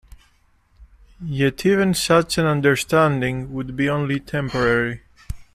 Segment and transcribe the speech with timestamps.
[1.23, 5.03] Yet even such an understanding would be only temporary.